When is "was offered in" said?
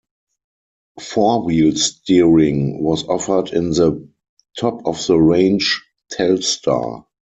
2.81-3.69